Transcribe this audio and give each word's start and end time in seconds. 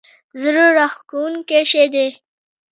زړه 0.41 0.65
راښکونکی 0.77 1.63
شی 1.71 1.85
دی. 1.93 2.07